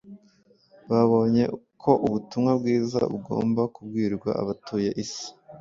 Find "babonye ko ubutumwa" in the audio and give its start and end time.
0.89-2.51